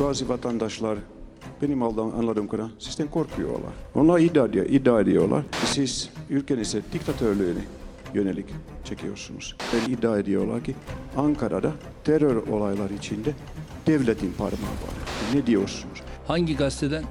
Bazı 0.00 0.28
vatandaşlar 0.28 0.98
benim 1.62 1.82
anladığım 1.82 2.48
kadar 2.48 2.66
sizden 2.78 3.08
korkuyorlar. 3.10 3.70
Onlar 3.94 4.18
iddia, 4.18 4.46
ediyor- 4.46 4.66
iddia 4.66 5.00
ediyorlar. 5.00 5.42
Siz 5.64 6.10
ülkenize 6.30 6.82
diktatörlüğüne 6.92 7.60
yönelik 8.14 8.46
çekiyorsunuz. 8.84 9.56
Ve 9.74 9.92
iddia 9.92 10.18
ediyorlar 10.18 10.64
ki 10.64 10.74
Ankara'da 11.16 11.72
terör 12.04 12.36
olayları 12.46 12.94
içinde 12.94 13.32
devletin 13.86 14.32
parmağı 14.32 14.52
var. 14.60 14.94
Ne 15.34 15.46
diyorsunuz? 15.46 16.02
Hangi 16.26 16.56
gazeteden? 16.56 17.04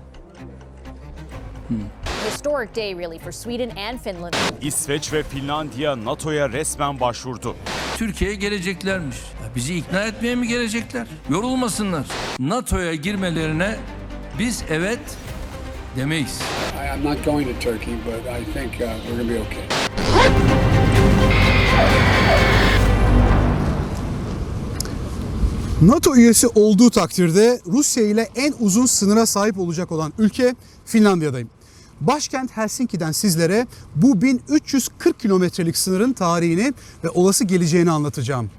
Historic 2.28 2.76
day, 2.76 2.96
really, 2.98 3.20
for 3.20 3.32
Sweden 3.32 3.70
and 3.70 4.00
Finland. 4.00 4.34
İsveç 4.62 5.14
ve 5.14 5.24
Finlandiya 5.24 6.06
NATO'ya 6.06 6.50
resmen 6.50 7.00
başvurdu. 7.00 7.56
Türkiye'ye 8.00 8.36
geleceklermiş. 8.36 9.18
Ya 9.18 9.56
bizi 9.56 9.76
ikna 9.76 10.04
etmeye 10.04 10.36
mi 10.36 10.48
gelecekler? 10.48 11.08
Yorulmasınlar. 11.30 12.06
NATO'ya 12.40 12.96
girmelerine 12.96 13.76
biz 14.40 14.64
evet 14.70 15.00
demeyiz. 15.96 16.40
I 16.86 16.90
am 16.90 17.04
not 17.04 17.26
going 17.26 17.48
to 17.48 17.70
Turkey, 17.70 17.93
but 17.93 18.14
I 18.26 18.54
think 18.54 18.74
uh, 18.74 18.80
we're 18.80 19.16
going 19.16 19.28
to 19.28 19.34
be 19.34 19.40
okay. 19.40 19.64
NATO 25.82 26.16
üyesi 26.16 26.48
olduğu 26.48 26.90
takdirde 26.90 27.62
Rusya 27.68 28.04
ile 28.04 28.29
en 28.36 28.54
uzun 28.60 28.86
sınıra 28.86 29.26
sahip 29.26 29.60
olacak 29.60 29.92
olan 29.92 30.14
ülke 30.18 30.56
Finlandiya'dayım. 30.86 31.50
Başkent 32.02 32.58
Helsinki'den 32.58 33.12
sizlere 33.12 33.67
bu 33.95 34.22
1340 34.22 35.20
kilometrelik 35.20 35.78
sınırın 35.78 36.14
tarihini 36.14 36.73
ve 37.03 37.09
olası 37.09 37.44
geleceğini 37.44 37.92
anlatacağım. 37.92 38.52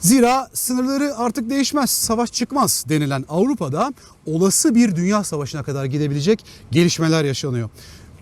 Zira 0.00 0.48
sınırları 0.52 1.16
artık 1.16 1.50
değişmez, 1.50 1.90
savaş 1.90 2.32
çıkmaz 2.32 2.84
denilen 2.88 3.24
Avrupa'da 3.28 3.94
olası 4.26 4.74
bir 4.74 4.96
dünya 4.96 5.24
savaşına 5.24 5.62
kadar 5.62 5.84
gidebilecek 5.84 6.44
gelişmeler 6.70 7.24
yaşanıyor. 7.24 7.70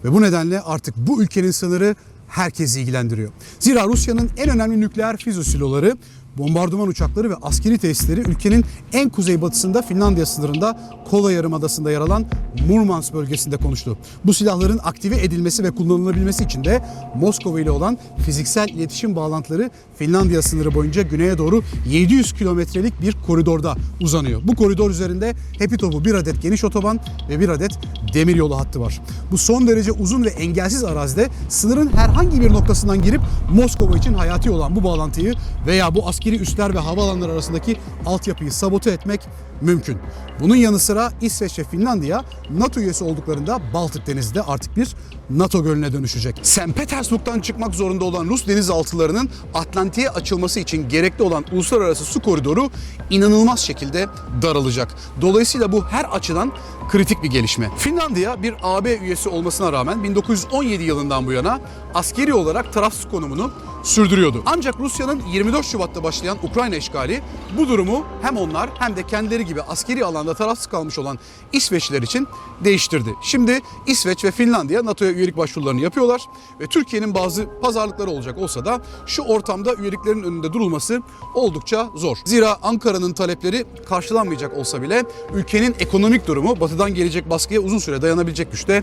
Ve 0.04 0.12
bu 0.12 0.22
nedenle 0.22 0.60
artık 0.60 0.96
bu 0.96 1.22
ülkenin 1.22 1.50
sınırı 1.50 1.94
herkesi 2.28 2.80
ilgilendiriyor. 2.80 3.32
Zira 3.60 3.84
Rusya'nın 3.84 4.30
en 4.36 4.48
önemli 4.48 4.80
nükleer 4.80 5.16
füze 5.16 5.44
siloları 5.44 5.96
bombardıman 6.38 6.88
uçakları 6.88 7.30
ve 7.30 7.34
askeri 7.42 7.78
tesisleri 7.78 8.20
ülkenin 8.20 8.64
en 8.92 9.08
kuzeybatısında 9.08 9.82
Finlandiya 9.82 10.26
sınırında 10.26 10.78
Kola 11.10 11.32
Yarımadası'nda 11.32 11.90
yer 11.90 12.00
alan 12.00 12.26
Murmansk 12.68 13.14
bölgesinde 13.14 13.56
konuştu. 13.56 13.98
Bu 14.24 14.34
silahların 14.34 14.80
aktive 14.84 15.16
edilmesi 15.16 15.64
ve 15.64 15.70
kullanılabilmesi 15.70 16.44
için 16.44 16.64
de 16.64 16.84
Moskova 17.20 17.60
ile 17.60 17.70
olan 17.70 17.98
fiziksel 18.26 18.68
iletişim 18.68 19.16
bağlantıları 19.16 19.70
Finlandiya 19.98 20.42
sınırı 20.42 20.74
boyunca 20.74 21.02
güneye 21.02 21.38
doğru 21.38 21.62
700 21.88 22.32
kilometrelik 22.32 23.02
bir 23.02 23.16
koridorda 23.26 23.74
uzanıyor. 24.00 24.40
Bu 24.44 24.56
koridor 24.56 24.90
üzerinde 24.90 25.34
hepi 25.58 25.76
topu 25.76 26.04
bir 26.04 26.14
adet 26.14 26.42
geniş 26.42 26.64
otoban 26.64 27.00
ve 27.28 27.40
bir 27.40 27.48
adet 27.48 27.78
demiryolu 28.14 28.58
hattı 28.58 28.80
var. 28.80 29.00
Bu 29.30 29.38
son 29.38 29.66
derece 29.66 29.92
uzun 29.92 30.24
ve 30.24 30.28
engelsiz 30.28 30.84
arazide 30.84 31.28
sınırın 31.48 31.96
herhangi 31.96 32.40
bir 32.40 32.52
noktasından 32.52 33.02
girip 33.02 33.20
Moskova 33.52 33.96
için 33.96 34.14
hayati 34.14 34.50
olan 34.50 34.76
bu 34.76 34.84
bağlantıyı 34.84 35.34
veya 35.66 35.94
bu 35.94 36.08
askeri 36.08 36.27
üsler 36.32 36.74
ve 36.74 36.78
havaalanları 36.78 37.32
arasındaki 37.32 37.76
altyapıyı 38.06 38.52
sabote 38.52 38.90
etmek 38.90 39.20
mümkün. 39.60 39.98
Bunun 40.40 40.56
yanı 40.56 40.78
sıra 40.78 41.12
İsveç 41.20 41.58
ve 41.58 41.64
Finlandiya 41.64 42.24
NATO 42.50 42.80
üyesi 42.80 43.04
olduklarında 43.04 43.60
Baltık 43.72 44.06
Denizi 44.06 44.34
de 44.34 44.42
artık 44.42 44.76
bir 44.76 44.94
NATO 45.30 45.64
gölüne 45.64 45.92
dönüşecek. 45.92 46.40
St. 46.42 46.74
Petersburg'dan 46.76 47.40
çıkmak 47.40 47.74
zorunda 47.74 48.04
olan 48.04 48.26
Rus 48.26 48.46
denizaltılarının 48.46 49.30
Atlantik'e 49.54 50.10
açılması 50.10 50.60
için 50.60 50.88
gerekli 50.88 51.22
olan 51.22 51.44
uluslararası 51.52 52.04
su 52.04 52.20
koridoru 52.22 52.70
inanılmaz 53.10 53.60
şekilde 53.60 54.06
daralacak. 54.42 54.88
Dolayısıyla 55.20 55.72
bu 55.72 55.84
her 55.84 56.04
açıdan 56.04 56.52
kritik 56.90 57.22
bir 57.22 57.30
gelişme. 57.30 57.70
Finlandiya 57.78 58.42
bir 58.42 58.54
AB 58.62 58.96
üyesi 58.96 59.28
olmasına 59.28 59.72
rağmen 59.72 60.04
1917 60.04 60.82
yılından 60.82 61.26
bu 61.26 61.32
yana 61.32 61.60
askeri 61.94 62.34
olarak 62.34 62.72
tarafsız 62.72 63.08
konumunu 63.08 63.50
sürdürüyordu. 63.82 64.42
Ancak 64.46 64.80
Rusya'nın 64.80 65.22
24 65.32 65.66
Şubat'ta 65.66 66.02
başlayan 66.08 66.38
Ukrayna 66.42 66.76
işgali 66.76 67.22
bu 67.58 67.68
durumu 67.68 68.04
hem 68.22 68.36
onlar 68.36 68.70
hem 68.78 68.96
de 68.96 69.06
kendileri 69.06 69.46
gibi 69.46 69.62
askeri 69.62 70.04
alanda 70.04 70.34
tarafsız 70.34 70.66
kalmış 70.66 70.98
olan 70.98 71.18
İsveçliler 71.52 72.02
için 72.02 72.28
değiştirdi. 72.64 73.14
Şimdi 73.22 73.60
İsveç 73.86 74.24
ve 74.24 74.30
Finlandiya 74.30 74.84
NATO'ya 74.84 75.10
üyelik 75.10 75.36
başvurularını 75.36 75.80
yapıyorlar 75.80 76.20
ve 76.60 76.66
Türkiye'nin 76.66 77.14
bazı 77.14 77.46
pazarlıkları 77.62 78.10
olacak 78.10 78.38
olsa 78.38 78.64
da 78.64 78.80
şu 79.06 79.22
ortamda 79.22 79.74
üyeliklerin 79.74 80.22
önünde 80.22 80.52
durulması 80.52 81.02
oldukça 81.34 81.90
zor. 81.94 82.16
Zira 82.24 82.58
Ankara'nın 82.62 83.12
talepleri 83.12 83.64
karşılanmayacak 83.88 84.56
olsa 84.56 84.82
bile 84.82 85.04
ülkenin 85.34 85.74
ekonomik 85.78 86.26
durumu 86.26 86.60
batıdan 86.60 86.94
gelecek 86.94 87.30
baskıya 87.30 87.60
uzun 87.60 87.78
süre 87.78 88.02
dayanabilecek 88.02 88.52
güçte 88.52 88.82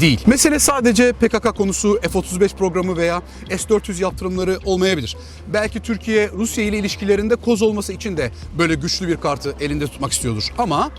değil. 0.00 0.20
Mesele 0.26 0.58
sadece 0.58 1.12
PKK 1.12 1.56
konusu, 1.56 2.00
F-35 2.02 2.56
programı 2.56 2.96
veya 2.96 3.22
S-400 3.48 4.02
yaptırımları 4.02 4.58
olmayabilir. 4.64 5.16
Belki 5.52 5.80
Türkiye 5.80 6.30
Rusya 6.30 6.65
ile 6.68 6.78
ilişkilerinde 6.78 7.36
koz 7.36 7.62
olması 7.62 7.92
için 7.92 8.16
de 8.16 8.30
böyle 8.58 8.74
güçlü 8.74 9.08
bir 9.08 9.16
kartı 9.16 9.54
elinde 9.60 9.86
tutmak 9.86 10.12
istiyordur. 10.12 10.52
Ama 10.58 10.90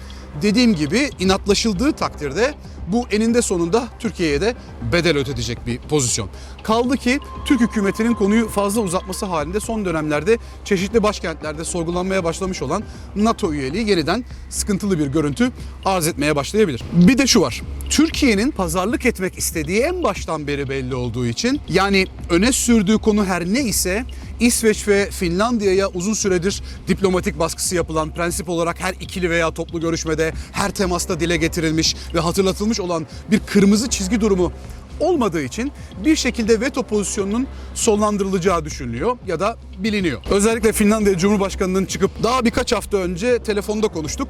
dediğim 0.42 0.76
gibi 0.76 1.10
inatlaşıldığı 1.20 1.92
takdirde 1.92 2.54
bu 2.88 3.08
eninde 3.12 3.42
sonunda 3.42 3.88
Türkiye'ye 4.00 4.42
de 4.42 4.56
bedel 4.92 5.18
ödetecek 5.18 5.68
bir 5.68 5.78
pozisyon. 5.78 6.30
Kaldı 6.64 6.98
ki 6.98 7.20
Türk 7.46 7.62
hükümetinin 7.62 8.14
konuyu 8.14 8.50
fazla 8.50 8.82
uzatması 8.82 9.26
halinde 9.26 9.60
son 9.60 9.86
dönemlerde 9.86 10.38
çeşitli 10.66 11.04
başkentlerde 11.04 11.64
sorgulanmaya 11.64 12.24
başlamış 12.24 12.62
olan 12.62 12.84
NATO 13.16 13.54
üyeliği 13.54 13.90
yeniden 13.90 14.26
sıkıntılı 14.50 15.00
bir 15.00 15.08
görüntü 15.08 15.52
arz 15.86 16.08
etmeye 16.08 16.36
başlayabilir. 16.36 16.82
Bir 16.94 17.18
de 17.18 17.28
şu 17.28 17.42
var. 17.42 17.62
Türkiye'nin 17.90 18.52
pazarlık 18.52 19.06
etmek 19.06 19.38
istediği 19.38 19.80
en 19.80 20.04
baştan 20.04 20.48
beri 20.48 20.70
belli 20.70 20.96
olduğu 20.96 21.26
için 21.26 21.62
yani 21.70 22.06
öne 22.30 22.52
sürdüğü 22.52 22.98
konu 22.98 23.26
her 23.26 23.46
ne 23.46 23.62
ise 23.62 24.06
İsveç 24.40 24.88
ve 24.88 25.10
Finlandiya'ya 25.12 25.88
uzun 25.88 26.14
süredir 26.14 26.64
diplomatik 26.88 27.40
baskısı 27.40 27.76
yapılan 27.76 28.14
prensip 28.14 28.50
olarak 28.50 28.80
her 28.80 28.94
ikili 28.94 29.30
veya 29.30 29.52
toplu 29.52 29.80
görüşmede 29.80 30.34
her 30.52 30.72
temasta 30.72 31.20
dile 31.20 31.38
getirilmiş 31.38 31.96
ve 32.14 32.20
hatırlatılmış 32.20 32.77
olan 32.80 33.08
bir 33.32 33.40
kırmızı 33.40 33.90
çizgi 33.90 34.22
durumu 34.22 34.52
olmadığı 35.00 35.42
için 35.42 35.72
bir 36.06 36.16
şekilde 36.16 36.62
veto 36.62 36.84
pozisyonunun 36.84 37.48
sonlandırılacağı 37.74 38.66
düşünülüyor 38.66 39.18
ya 39.28 39.40
da 39.40 39.58
biliniyor. 39.78 40.22
Özellikle 40.30 40.74
Finlandiya 40.74 41.18
Cumhurbaşkanı'nın 41.18 41.86
çıkıp 41.86 42.24
daha 42.24 42.46
birkaç 42.46 42.74
hafta 42.74 42.98
önce 42.98 43.40
telefonda 43.40 43.88
konuştuk. 43.88 44.28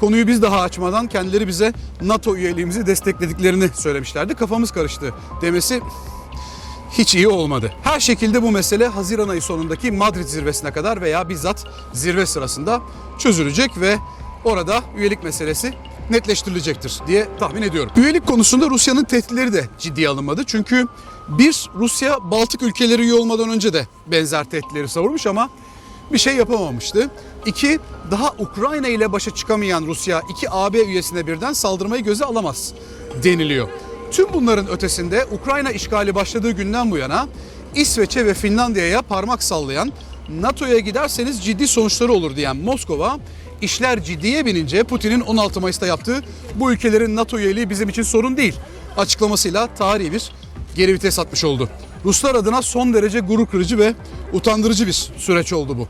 Konuyu 0.00 0.26
biz 0.26 0.42
daha 0.42 0.60
açmadan 0.60 1.06
kendileri 1.06 1.48
bize 1.48 1.72
NATO 2.02 2.36
üyeliğimizi 2.36 2.86
desteklediklerini 2.86 3.68
söylemişlerdi. 3.74 4.34
Kafamız 4.34 4.70
karıştı 4.70 5.14
demesi 5.42 5.80
hiç 6.98 7.14
iyi 7.14 7.28
olmadı. 7.28 7.72
Her 7.82 8.00
şekilde 8.00 8.42
bu 8.42 8.50
mesele 8.50 8.86
Haziran 8.86 9.28
ayı 9.28 9.42
sonundaki 9.42 9.92
Madrid 9.92 10.26
zirvesine 10.26 10.72
kadar 10.72 11.00
veya 11.00 11.28
bizzat 11.28 11.64
zirve 11.92 12.26
sırasında 12.26 12.80
çözülecek 13.18 13.80
ve 13.80 13.98
orada 14.44 14.82
üyelik 14.96 15.24
meselesi 15.24 15.74
netleştirilecektir 16.10 17.00
diye 17.06 17.28
tahmin 17.40 17.62
ediyorum. 17.62 17.92
Üyelik 17.96 18.26
konusunda 18.26 18.70
Rusya'nın 18.70 19.04
tehditleri 19.04 19.52
de 19.52 19.68
ciddiye 19.78 20.08
alınmadı. 20.08 20.42
Çünkü 20.46 20.86
bir 21.28 21.70
Rusya 21.74 22.30
Baltık 22.30 22.62
ülkeleri 22.62 23.02
üye 23.02 23.14
olmadan 23.14 23.48
önce 23.48 23.72
de 23.72 23.86
benzer 24.06 24.44
tehditleri 24.44 24.88
savurmuş 24.88 25.26
ama 25.26 25.50
bir 26.12 26.18
şey 26.18 26.36
yapamamıştı. 26.36 27.10
İki, 27.46 27.78
daha 28.10 28.34
Ukrayna 28.38 28.88
ile 28.88 29.12
başa 29.12 29.34
çıkamayan 29.34 29.86
Rusya 29.86 30.22
iki 30.30 30.50
AB 30.50 30.82
üyesine 30.82 31.26
birden 31.26 31.52
saldırmayı 31.52 32.04
göze 32.04 32.24
alamaz 32.24 32.72
deniliyor. 33.22 33.68
Tüm 34.10 34.32
bunların 34.32 34.68
ötesinde 34.68 35.26
Ukrayna 35.32 35.70
işgali 35.70 36.14
başladığı 36.14 36.50
günden 36.50 36.90
bu 36.90 36.96
yana 36.96 37.28
İsveç'e 37.74 38.26
ve 38.26 38.34
Finlandiya'ya 38.34 39.02
parmak 39.02 39.42
sallayan 39.42 39.92
NATO'ya 40.28 40.78
giderseniz 40.78 41.44
ciddi 41.44 41.68
sonuçları 41.68 42.12
olur 42.12 42.36
diyen 42.36 42.56
Moskova 42.56 43.18
işler 43.62 44.04
ciddiye 44.04 44.46
binince 44.46 44.82
Putin'in 44.82 45.20
16 45.20 45.60
Mayıs'ta 45.60 45.86
yaptığı 45.86 46.24
bu 46.54 46.72
ülkelerin 46.72 47.16
NATO 47.16 47.38
üyeliği 47.38 47.70
bizim 47.70 47.88
için 47.88 48.02
sorun 48.02 48.36
değil 48.36 48.54
açıklamasıyla 48.96 49.66
tarihi 49.74 50.12
bir 50.12 50.32
geri 50.74 50.94
vites 50.94 51.18
atmış 51.18 51.44
oldu. 51.44 51.68
Ruslar 52.04 52.34
adına 52.34 52.62
son 52.62 52.94
derece 52.94 53.20
gurur 53.20 53.46
kırıcı 53.46 53.78
ve 53.78 53.94
utandırıcı 54.32 54.86
bir 54.86 55.12
süreç 55.16 55.52
oldu 55.52 55.78
bu. 55.78 55.88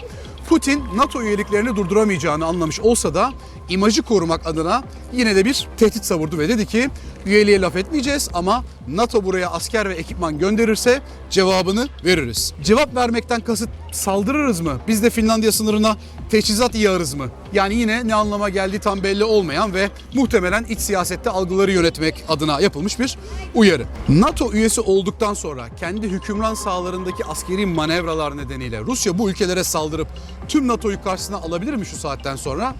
Putin 0.48 0.82
NATO 0.96 1.22
üyeliklerini 1.22 1.76
durduramayacağını 1.76 2.46
anlamış 2.46 2.80
olsa 2.80 3.14
da 3.14 3.32
imajı 3.68 4.02
korumak 4.02 4.46
adına 4.46 4.84
yine 5.12 5.36
de 5.36 5.44
bir 5.44 5.68
tehdit 5.76 6.04
savurdu 6.04 6.38
ve 6.38 6.48
dedi 6.48 6.66
ki 6.66 6.90
üyeliğe 7.26 7.60
laf 7.60 7.76
etmeyeceğiz 7.76 8.28
ama 8.34 8.64
NATO 8.88 9.24
buraya 9.24 9.50
asker 9.50 9.90
ve 9.90 9.94
ekipman 9.94 10.38
gönderirse 10.38 11.02
cevabını 11.30 11.88
veririz. 12.04 12.54
Cevap 12.64 12.94
vermekten 12.94 13.40
kasıt 13.40 13.68
saldırırız 13.92 14.60
mı? 14.60 14.80
Biz 14.88 15.02
de 15.02 15.10
Finlandiya 15.10 15.52
sınırına 15.52 15.96
teçhizat 16.30 16.74
yağarız 16.74 17.14
mı? 17.14 17.28
Yani 17.52 17.74
yine 17.74 18.08
ne 18.08 18.14
anlama 18.14 18.48
geldiği 18.48 18.78
tam 18.78 19.02
belli 19.02 19.24
olmayan 19.24 19.74
ve 19.74 19.90
muhtemelen 20.14 20.64
iç 20.64 20.80
siyasette 20.80 21.30
algıları 21.30 21.72
yönetmek 21.72 22.24
adına 22.28 22.60
yapılmış 22.60 22.98
bir 22.98 23.18
uyarı. 23.54 23.84
NATO 24.08 24.52
üyesi 24.52 24.80
olduktan 24.80 25.34
sonra 25.34 25.68
kendi 25.80 26.08
hükümran 26.08 26.54
sahalarındaki 26.54 27.24
askeri 27.24 27.66
manevralar 27.66 28.36
nedeniyle 28.36 28.80
Rusya 28.80 29.18
bu 29.18 29.30
ülkelere 29.30 29.64
saldırıp 29.64 30.08
tüm 30.48 30.68
NATO'yu 30.68 31.02
karşısına 31.02 31.36
alabilir 31.36 31.74
mi 31.74 31.86
şu 31.86 31.96
saatten 31.96 32.36
sonra? 32.36 32.74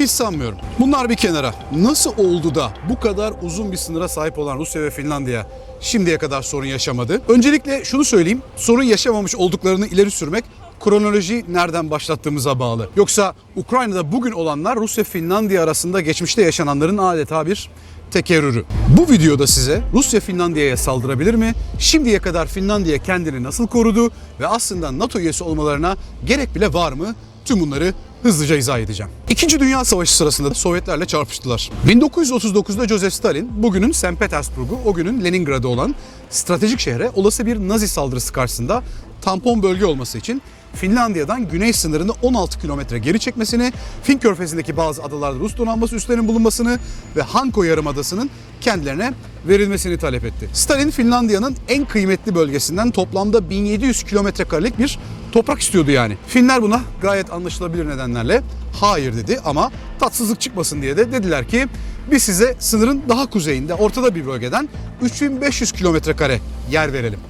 Hiç 0.00 0.10
sanmıyorum. 0.10 0.58
Bunlar 0.78 1.08
bir 1.08 1.14
kenara. 1.14 1.54
Nasıl 1.72 2.12
oldu 2.18 2.54
da 2.54 2.72
bu 2.88 3.00
kadar 3.00 3.34
uzun 3.42 3.72
bir 3.72 3.76
sınıra 3.76 4.08
sahip 4.08 4.38
olan 4.38 4.58
Rusya 4.58 4.82
ve 4.82 4.90
Finlandiya 4.90 5.46
şimdiye 5.80 6.18
kadar 6.18 6.42
sorun 6.42 6.66
yaşamadı? 6.66 7.22
Öncelikle 7.28 7.84
şunu 7.84 8.04
söyleyeyim. 8.04 8.42
Sorun 8.56 8.82
yaşamamış 8.82 9.34
olduklarını 9.34 9.86
ileri 9.86 10.10
sürmek 10.10 10.44
kronoloji 10.80 11.44
nereden 11.48 11.90
başlattığımıza 11.90 12.58
bağlı. 12.58 12.88
Yoksa 12.96 13.34
Ukrayna'da 13.56 14.12
bugün 14.12 14.32
olanlar 14.32 14.76
Rusya 14.76 15.04
Finlandiya 15.04 15.62
arasında 15.62 16.00
geçmişte 16.00 16.42
yaşananların 16.42 16.98
adeta 16.98 17.46
bir 17.46 17.70
tekerrürü. 18.10 18.64
Bu 18.98 19.12
videoda 19.12 19.46
size 19.46 19.82
Rusya 19.92 20.20
Finlandiya'ya 20.20 20.76
saldırabilir 20.76 21.34
mi? 21.34 21.54
Şimdiye 21.78 22.18
kadar 22.18 22.46
Finlandiya 22.46 22.98
kendini 22.98 23.42
nasıl 23.42 23.66
korudu 23.66 24.10
ve 24.40 24.46
aslında 24.46 24.98
NATO 24.98 25.18
üyesi 25.18 25.44
olmalarına 25.44 25.96
gerek 26.26 26.54
bile 26.54 26.72
var 26.72 26.92
mı? 26.92 27.14
Tüm 27.44 27.60
bunları 27.60 27.94
hızlıca 28.22 28.56
izah 28.56 28.78
edeceğim. 28.78 29.12
İkinci 29.38 29.60
Dünya 29.60 29.84
Savaşı 29.84 30.16
sırasında 30.16 30.54
Sovyetlerle 30.54 31.06
çarpıştılar. 31.06 31.70
1939'da 31.86 32.88
Joseph 32.88 33.12
Stalin 33.12 33.62
bugünün 33.62 33.92
St. 33.92 34.18
Petersburg'u 34.18 34.78
o 34.84 34.94
günün 34.94 35.24
Leningrad'ı 35.24 35.68
olan 35.68 35.94
stratejik 36.30 36.80
şehre 36.80 37.10
olası 37.14 37.46
bir 37.46 37.58
Nazi 37.58 37.88
saldırısı 37.88 38.32
karşısında 38.32 38.82
tampon 39.22 39.62
bölge 39.62 39.84
olması 39.84 40.18
için 40.18 40.42
Finlandiya'dan 40.74 41.48
güney 41.48 41.72
sınırını 41.72 42.12
16 42.22 42.60
kilometre 42.60 42.98
geri 42.98 43.20
çekmesini, 43.20 43.72
Fin 44.02 44.18
Körfezi'ndeki 44.18 44.76
bazı 44.76 45.02
adalarda 45.02 45.38
Rus 45.38 45.58
donanması 45.58 45.96
üslerinin 45.96 46.28
bulunmasını 46.28 46.78
ve 47.16 47.22
Hanko 47.22 47.62
Yarımadası'nın 47.62 48.30
kendilerine 48.60 49.12
verilmesini 49.48 49.98
talep 49.98 50.24
etti. 50.24 50.50
Stalin 50.52 50.90
Finlandiya'nın 50.90 51.56
en 51.68 51.84
kıymetli 51.84 52.34
bölgesinden 52.34 52.90
toplamda 52.90 53.50
1700 53.50 54.02
kilometre 54.02 54.44
karelik 54.44 54.78
bir 54.78 54.98
toprak 55.32 55.60
istiyordu 55.60 55.90
yani. 55.90 56.16
Finler 56.26 56.62
buna 56.62 56.80
gayet 57.02 57.32
anlaşılabilir 57.32 57.88
nedenlerle 57.88 58.42
hayır 58.80 59.16
dedi 59.16 59.40
ama 59.44 59.70
tatsızlık 59.98 60.40
çıkmasın 60.40 60.82
diye 60.82 60.96
de 60.96 61.12
dediler 61.12 61.48
ki 61.48 61.66
biz 62.10 62.22
size 62.22 62.56
sınırın 62.58 63.02
daha 63.08 63.30
kuzeyinde 63.30 63.74
ortada 63.74 64.14
bir 64.14 64.26
bölgeden 64.26 64.68
3500 65.02 65.72
kilometre 65.72 66.16
kare 66.16 66.40
yer 66.70 66.92
verelim. 66.92 67.20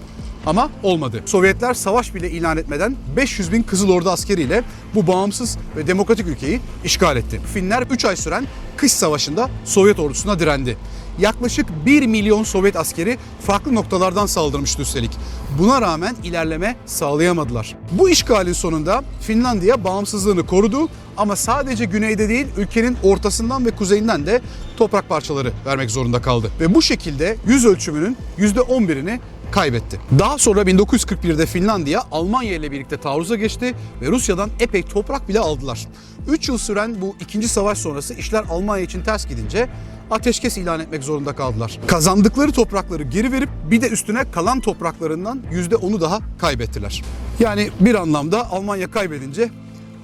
Ama 0.46 0.70
olmadı. 0.82 1.22
Sovyetler 1.26 1.74
savaş 1.74 2.14
bile 2.14 2.30
ilan 2.30 2.56
etmeden 2.56 2.96
500 3.16 3.52
bin 3.52 3.62
Kızıl 3.62 3.88
Ordu 3.88 4.10
askeriyle 4.10 4.62
bu 4.94 5.06
bağımsız 5.06 5.58
ve 5.76 5.86
demokratik 5.86 6.26
ülkeyi 6.26 6.60
işgal 6.84 7.16
etti. 7.16 7.40
Finler 7.54 7.82
3 7.82 8.04
ay 8.04 8.16
süren 8.16 8.46
kış 8.76 8.92
savaşında 8.92 9.50
Sovyet 9.64 9.98
ordusuna 9.98 10.38
direndi. 10.38 10.76
Yaklaşık 11.18 11.66
1 11.86 12.06
milyon 12.06 12.42
Sovyet 12.42 12.76
askeri 12.76 13.18
farklı 13.40 13.74
noktalardan 13.74 14.26
saldırmıştı 14.26 14.82
üstelik. 14.82 15.10
Buna 15.58 15.80
rağmen 15.80 16.16
ilerleme 16.24 16.76
sağlayamadılar. 16.86 17.76
Bu 17.92 18.08
işgalin 18.10 18.52
sonunda 18.52 19.02
Finlandiya 19.20 19.84
bağımsızlığını 19.84 20.46
korudu 20.46 20.88
ama 21.16 21.36
sadece 21.36 21.84
güneyde 21.84 22.28
değil 22.28 22.46
ülkenin 22.56 22.96
ortasından 23.02 23.66
ve 23.66 23.70
kuzeyinden 23.70 24.26
de 24.26 24.40
toprak 24.76 25.08
parçaları 25.08 25.52
vermek 25.66 25.90
zorunda 25.90 26.22
kaldı. 26.22 26.50
Ve 26.60 26.74
bu 26.74 26.82
şekilde 26.82 27.36
yüz 27.46 27.66
ölçümünün 27.66 28.16
%11'ini 28.38 29.20
kaybetti. 29.50 30.00
Daha 30.18 30.38
sonra 30.38 30.62
1941'de 30.62 31.46
Finlandiya 31.46 32.02
Almanya 32.12 32.54
ile 32.54 32.72
birlikte 32.72 32.96
taarruza 32.96 33.36
geçti 33.36 33.74
ve 34.00 34.06
Rusya'dan 34.06 34.50
epey 34.60 34.82
toprak 34.82 35.28
bile 35.28 35.40
aldılar. 35.40 35.86
3 36.28 36.48
yıl 36.48 36.58
süren 36.58 37.00
bu 37.00 37.16
ikinci 37.20 37.48
savaş 37.48 37.78
sonrası 37.78 38.14
işler 38.14 38.44
Almanya 38.50 38.84
için 38.84 39.02
ters 39.02 39.26
gidince 39.28 39.68
ateşkes 40.10 40.58
ilan 40.58 40.80
etmek 40.80 41.04
zorunda 41.04 41.36
kaldılar. 41.36 41.78
Kazandıkları 41.86 42.52
toprakları 42.52 43.02
geri 43.02 43.32
verip 43.32 43.48
bir 43.70 43.80
de 43.80 43.88
üstüne 43.88 44.30
kalan 44.30 44.60
topraklarından 44.60 45.42
%10'u 45.52 46.00
daha 46.00 46.20
kaybettiler. 46.38 47.02
Yani 47.40 47.68
bir 47.80 47.94
anlamda 47.94 48.50
Almanya 48.50 48.90
kaybedince 48.90 49.50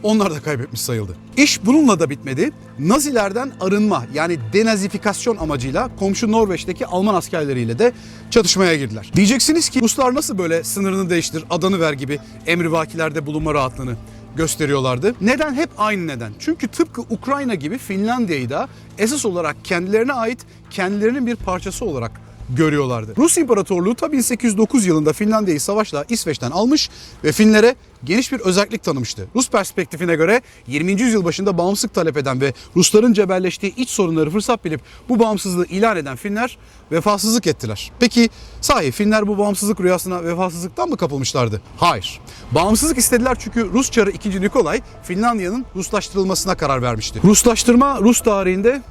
onlar 0.03 0.35
da 0.35 0.41
kaybetmiş 0.41 0.81
sayıldı. 0.81 1.17
İş 1.37 1.67
bununla 1.67 2.01
da 2.01 2.11
bitmedi. 2.11 2.51
Nazilerden 2.79 3.53
arınma 3.61 4.05
yani 4.15 4.39
denazifikasyon 4.53 5.37
amacıyla 5.37 5.97
komşu 5.99 6.33
Norveç'teki 6.33 6.87
Alman 6.87 7.15
askerleriyle 7.15 7.79
de 7.79 7.93
çatışmaya 8.31 8.77
girdiler. 8.77 9.11
Diyeceksiniz 9.15 9.69
ki 9.69 9.81
Ruslar 9.81 10.15
nasıl 10.15 10.39
böyle 10.39 10.65
sınırını 10.65 11.11
değiştir, 11.11 11.45
adanı 11.51 11.81
ver 11.81 11.93
gibi 11.93 12.19
emrivakilerde 12.47 13.27
bulunma 13.27 13.55
rahatlığını 13.55 13.97
gösteriyorlardı. 14.37 15.15
Neden? 15.21 15.55
Hep 15.55 15.71
aynı 15.79 16.07
neden. 16.07 16.33
Çünkü 16.39 16.69
tıpkı 16.69 17.03
Ukrayna 17.03 17.55
gibi 17.55 17.79
Finlandiya'yı 17.79 18.51
da 18.51 18.69
esas 18.99 19.25
olarak 19.25 19.57
kendilerine 19.65 20.13
ait 20.13 20.39
kendilerinin 20.71 21.27
bir 21.27 21.37
parçası 21.37 21.85
olarak 21.85 22.11
görüyorlardı. 22.50 23.14
Rus 23.19 23.38
İmparatorluğu 23.38 23.94
ta 23.94 24.12
1809 24.12 24.87
yılında 24.87 25.12
Finlandiya'yı 25.12 25.61
savaşla 25.61 26.05
İsveç'ten 26.08 26.50
almış 26.50 26.91
ve 27.25 27.32
Finlere 27.32 27.76
geniş 28.05 28.32
bir 28.32 28.41
özellik 28.41 28.82
tanımıştı. 28.82 29.26
Rus 29.35 29.50
perspektifine 29.50 30.17
göre 30.17 30.43
20. 30.67 30.93
yüzyıl 30.93 31.25
başında 31.25 31.58
bağımsızlık 31.58 31.94
talep 31.94 32.17
eden 32.17 32.41
ve 32.41 32.52
Rusların 32.76 33.12
cebelleştiği 33.12 33.75
iç 33.76 33.91
sorunları 33.91 34.31
fırsat 34.31 34.64
bilip 34.64 34.81
bu 35.08 35.19
bağımsızlığı 35.19 35.67
ilan 35.67 35.96
eden 35.96 36.17
Finler 36.17 36.58
vefasızlık 36.93 37.46
ettiler. 37.46 37.93
Peki 38.00 38.31
sahi 38.61 38.93
Finler 38.93 39.26
bu 39.26 39.38
bağımsızlık 39.38 39.81
rüyasına 39.81 40.25
vefasızlıktan 40.25 40.88
mı 40.88 40.96
kapılmışlardı? 40.96 41.61
Hayır. 41.76 42.20
Bağımsızlık 42.50 42.99
istediler 42.99 43.37
çünkü 43.41 43.70
Rus 43.73 43.91
Çarı 43.91 44.11
2. 44.11 44.41
Nikolay 44.41 44.81
Finlandiya'nın 45.02 45.67
Ruslaştırılmasına 45.76 46.55
karar 46.55 46.82
vermişti. 46.82 47.20
Ruslaştırma 47.25 48.00
Rus 48.00 48.20
tarihinde 48.20 48.82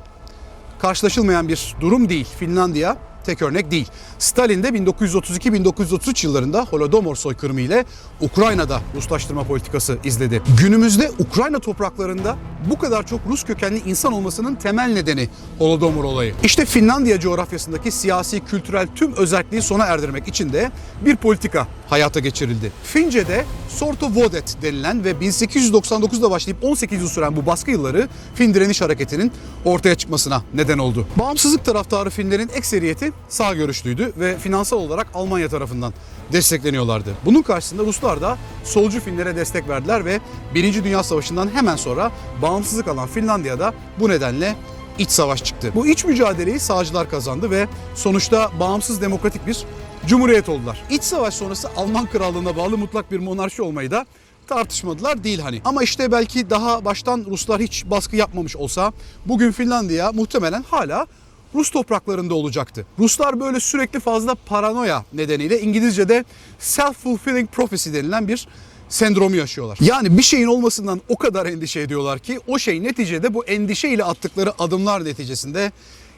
karşılaşılmayan 0.80 1.48
bir 1.48 1.76
durum 1.82 2.10
değil. 2.10 2.28
Finlandiya 2.40 2.98
tek 3.26 3.42
örnek 3.42 3.72
değil. 3.72 3.88
Stalin 4.20 4.64
de 4.64 4.70
1932-1933 4.70 6.26
yıllarında 6.26 6.66
Holodomor 6.70 7.16
soykırımı 7.16 7.62
ile 7.62 7.86
Ukrayna'da 8.22 8.82
Ruslaştırma 8.96 9.44
politikası 9.44 9.98
izledi. 10.04 10.42
Günümüzde 10.60 11.12
Ukrayna 11.20 11.60
topraklarında 11.60 12.38
bu 12.70 12.80
kadar 12.80 13.08
çok 13.08 13.20
Rus 13.30 13.44
kökenli 13.44 13.82
insan 13.86 14.14
olmasının 14.14 14.56
temel 14.56 14.94
nedeni 14.94 15.30
Holodomor 15.58 16.04
olayı. 16.04 16.34
İşte 16.44 16.66
Finlandiya 16.66 17.20
coğrafyasındaki 17.20 17.92
siyasi, 17.92 18.40
kültürel 18.40 18.88
tüm 18.96 19.14
özelliği 19.14 19.62
sona 19.62 19.86
erdirmek 19.86 20.28
için 20.28 20.54
de 20.54 20.72
bir 21.06 21.16
politika 21.16 21.68
hayata 21.90 22.20
geçirildi. 22.20 22.72
Fince'de 22.84 23.46
Sortovodet 23.70 24.62
denilen 24.62 25.04
ve 25.04 25.12
1899'da 25.12 26.32
başlayıp 26.32 26.64
18 26.64 27.02
yıl 27.02 27.08
süren 27.08 27.36
bu 27.36 27.46
baskı 27.46 27.72
yılları 27.72 28.08
Fin 28.36 28.54
direniş 28.54 28.82
hareketinin 28.82 29.32
ortaya 29.66 29.96
çıkmasına 29.96 30.44
neden 30.54 30.78
oldu. 30.78 31.08
Bağımsızlık 31.16 31.66
taraftarı 31.66 32.10
Finlerin 32.10 32.50
ekseriyeti 32.56 33.13
sağ 33.30 33.54
görüşlüydü 33.54 34.14
ve 34.18 34.38
finansal 34.38 34.78
olarak 34.78 35.08
Almanya 35.14 35.50
tarafından 35.50 35.94
destekleniyorlardı. 36.32 37.14
Bunun 37.26 37.42
karşısında 37.42 37.84
Ruslar 37.84 38.22
da 38.22 38.38
solcu 38.64 39.00
Finlere 39.00 39.36
destek 39.36 39.70
verdiler 39.70 40.06
ve 40.06 40.20
Birinci 40.54 40.84
Dünya 40.84 41.04
Savaşı'ndan 41.04 41.50
hemen 41.54 41.76
sonra 41.76 42.12
bağımsızlık 42.42 42.88
alan 42.88 43.08
Finlandiya'da 43.08 43.74
bu 44.00 44.10
nedenle 44.10 44.56
iç 44.98 45.10
savaş 45.10 45.44
çıktı. 45.44 45.72
Bu 45.76 45.88
iç 45.88 46.06
mücadeleyi 46.06 46.60
sağcılar 46.60 47.10
kazandı 47.10 47.52
ve 47.52 47.68
sonuçta 47.96 48.52
bağımsız 48.60 49.02
demokratik 49.02 49.48
bir 49.48 49.58
cumhuriyet 50.08 50.50
oldular. 50.50 50.84
İç 50.90 51.04
savaş 51.04 51.34
sonrası 51.34 51.70
Alman 51.78 52.06
krallığına 52.06 52.58
bağlı 52.58 52.78
mutlak 52.78 53.12
bir 53.12 53.20
monarşi 53.20 53.62
olmayı 53.62 53.92
da 53.92 54.06
tartışmadılar 54.48 55.24
değil 55.24 55.40
hani. 55.40 55.62
Ama 55.66 55.84
işte 55.84 56.12
belki 56.12 56.50
daha 56.50 56.86
baştan 56.86 57.26
Ruslar 57.30 57.62
hiç 57.62 57.86
baskı 57.86 58.16
yapmamış 58.16 58.56
olsa 58.56 58.94
bugün 59.26 59.52
Finlandiya 59.52 60.12
muhtemelen 60.12 60.64
hala 60.72 61.08
Rus 61.56 61.70
topraklarında 61.70 62.34
olacaktı. 62.36 62.86
Ruslar 63.00 63.40
böyle 63.40 63.60
sürekli 63.60 64.00
fazla 64.00 64.36
paranoya 64.36 65.06
nedeniyle 65.14 65.62
İngilizce'de 65.62 66.26
self-fulfilling 66.60 67.48
prophecy 67.48 67.94
denilen 67.94 68.28
bir 68.28 68.48
sendromu 68.90 69.36
yaşıyorlar. 69.36 69.78
Yani 69.82 70.18
bir 70.18 70.24
şeyin 70.24 70.48
olmasından 70.48 71.02
o 71.10 71.18
kadar 71.18 71.46
endişe 71.46 71.80
ediyorlar 71.80 72.20
ki 72.20 72.40
o 72.48 72.60
şey 72.60 72.84
neticede 72.84 73.34
bu 73.34 73.46
endişeyle 73.46 74.04
attıkları 74.04 74.54
adımlar 74.60 75.06
neticesinde 75.06 75.72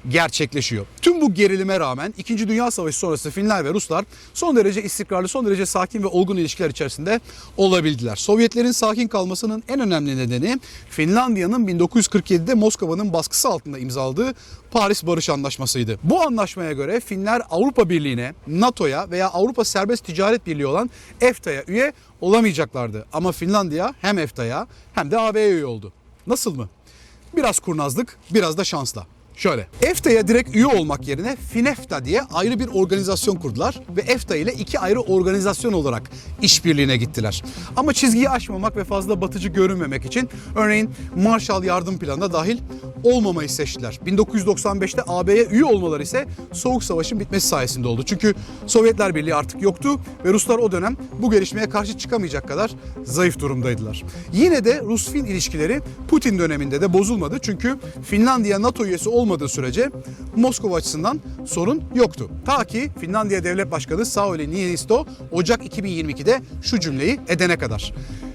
gerçekleşiyor. 0.10 0.86
Tüm 1.02 1.22
bu 1.22 1.34
gerilime 1.34 1.80
rağmen 1.80 2.14
2. 2.18 2.48
Dünya 2.48 2.72
Savaşı 2.72 3.00
sonrası 3.00 3.32
Finler 3.32 3.66
ve 3.66 3.74
Ruslar 3.74 4.06
son 4.34 4.56
derece 4.56 4.84
istikrarlı, 4.84 5.28
son 5.28 5.46
derece 5.46 5.66
sakin 5.66 6.04
ve 6.04 6.08
olgun 6.08 6.38
ilişkiler 6.38 6.70
içerisinde 6.70 7.20
olabildiler. 7.58 8.16
Sovyetlerin 8.16 8.72
sakin 8.72 9.08
kalmasının 9.08 9.64
en 9.68 9.80
önemli 9.80 10.18
nedeni 10.18 10.60
Finlandiya'nın 10.90 11.68
1947'de 11.68 12.54
Moskova'nın 12.54 13.14
baskısı 13.14 13.50
altında 13.50 13.80
imzaladığı 13.80 14.34
Paris 14.72 15.06
Barış 15.06 15.30
Anlaşması'ydı. 15.30 16.00
Bu 16.04 16.22
anlaşmaya 16.22 16.72
göre 16.72 17.00
Finler 17.00 17.42
Avrupa 17.50 17.90
Birliği'ne, 17.90 18.34
NATO'ya 18.48 19.12
veya 19.12 19.30
Avrupa 19.30 19.66
Serbest 19.66 20.06
Ticaret 20.06 20.48
Birliği 20.48 20.66
olan 20.66 20.90
EFTA'ya 21.22 21.64
üye 21.68 21.94
olamayacaklardı. 22.22 23.06
Ama 23.14 23.32
Finlandiya 23.32 23.94
hem 24.02 24.20
EFTA'ya 24.20 24.68
hem 24.94 25.12
de 25.12 25.20
AB'ye 25.20 25.50
üye 25.50 25.66
oldu. 25.66 25.94
Nasıl 26.28 26.56
mı? 26.56 26.70
Biraz 27.36 27.60
kurnazlık, 27.60 28.18
biraz 28.32 28.58
da 28.58 28.64
şansla. 28.64 29.08
Şöyle, 29.36 29.68
EFTA'ya 29.82 30.28
direkt 30.28 30.56
üye 30.56 30.66
olmak 30.66 31.08
yerine 31.08 31.36
FINEFTA 31.36 32.06
diye 32.06 32.22
ayrı 32.34 32.60
bir 32.60 32.68
organizasyon 32.68 33.36
kurdular 33.36 33.82
ve 33.98 34.02
EFTA 34.02 34.36
ile 34.36 34.54
iki 34.54 34.80
ayrı 34.80 35.00
organizasyon 35.02 35.74
olarak 35.74 36.12
işbirliğine 36.42 36.98
gittiler. 36.98 37.44
Ama 37.76 37.94
çizgiyi 37.94 38.30
aşmamak 38.30 38.78
ve 38.78 38.84
fazla 38.84 39.22
batıcı 39.22 39.50
görünmemek 39.50 40.06
için 40.06 40.30
örneğin 40.56 40.90
Marshall 41.16 41.64
Yardım 41.64 42.00
Planı'na 42.00 42.34
dahil 42.34 42.58
olmamayı 43.04 43.50
seçtiler. 43.50 44.00
1995'te 44.06 45.02
AB'ye 45.08 45.46
üye 45.46 45.66
olmaları 45.66 46.04
ise 46.04 46.26
Soğuk 46.54 46.84
Savaş'ın 46.84 47.20
bitmesi 47.20 47.48
sayesinde 47.48 47.88
oldu. 47.88 48.04
Çünkü 48.06 48.34
Sovyetler 48.68 49.16
Birliği 49.16 49.36
artık 49.36 49.62
yoktu 49.62 50.00
ve 50.26 50.34
Ruslar 50.34 50.58
o 50.58 50.72
dönem 50.72 50.98
bu 51.22 51.32
gelişmeye 51.32 51.70
karşı 51.70 51.98
çıkamayacak 51.98 52.48
kadar 52.48 52.72
zayıf 53.04 53.40
durumdaydılar. 53.40 54.04
Yine 54.34 54.66
de 54.66 54.82
Rus-Fin 54.82 55.26
ilişkileri 55.26 55.82
Putin 56.08 56.40
döneminde 56.40 56.82
de 56.82 56.94
bozulmadı. 56.94 57.40
Çünkü 57.42 57.78
Finlandiya 58.06 58.62
NATO 58.62 58.86
üyesi 58.86 59.10
olmadığı 59.26 59.50
sürece 59.50 59.90
Moskova 60.36 60.76
açısından 60.76 61.22
sorun 61.46 61.84
yoktu. 61.96 62.30
Ta 62.46 62.64
ki 62.64 62.90
Finlandiya 63.00 63.44
Devlet 63.44 63.72
Başkanı 63.72 64.06
Sauli 64.06 64.52
Niinisto 64.52 65.06
Ocak 65.32 65.78
2022'de 65.78 66.42
şu 66.62 66.80
cümleyi 66.80 67.20
edene 67.28 67.58
kadar. 67.58 67.94